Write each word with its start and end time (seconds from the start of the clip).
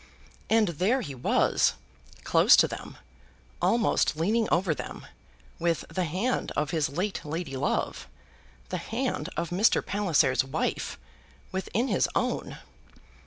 And 0.49 0.69
there 0.69 1.01
he 1.01 1.13
was, 1.13 1.73
close 2.23 2.55
to 2.55 2.67
them, 2.67 2.97
almost 3.61 4.15
leaning 4.17 4.49
over 4.49 4.73
them, 4.73 5.05
with 5.59 5.85
the 5.89 6.05
hand 6.05 6.51
of 6.55 6.71
his 6.71 6.89
late 6.89 7.23
lady 7.23 7.55
love, 7.55 8.07
the 8.69 8.79
hand 8.79 9.29
of 9.37 9.51
Mr. 9.51 9.85
Palliser's 9.85 10.43
wife, 10.43 10.97
within 11.51 11.87
his 11.87 12.09
own! 12.15 12.57